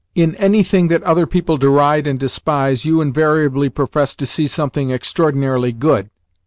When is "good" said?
5.73-6.09